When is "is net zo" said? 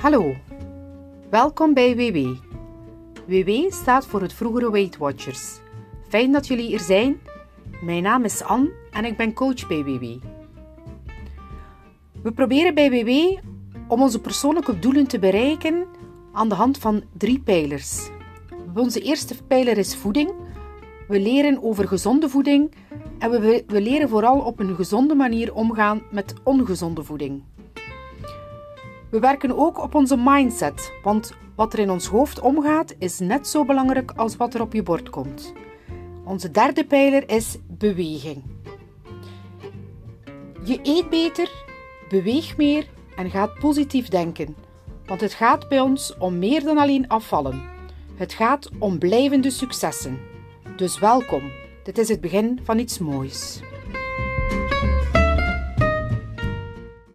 32.98-33.64